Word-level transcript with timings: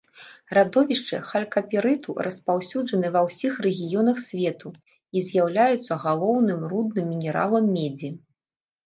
Радовішчы 0.57 1.17
халькапірыту 1.31 2.15
распаўсюджаны 2.27 3.11
ва 3.15 3.21
ўсіх 3.27 3.53
рэгіёнах 3.65 4.17
свету 4.29 4.69
і 5.21 5.23
з'яўляюцца 5.29 5.93
галоўным 6.07 6.65
рудным 6.73 7.05
мінералам 7.13 7.69
медзі. 7.77 8.09